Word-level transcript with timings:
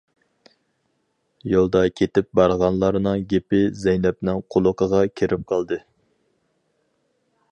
يولدا 1.51 1.81
كېتىپ 2.01 2.29
بارغانلارنىڭ 2.39 3.21
گېپى 3.35 3.61
زەينەپنىڭ 3.83 4.41
قۇلىقىغا 4.55 5.03
كىرىپ 5.21 5.47
قالدى. 5.53 5.81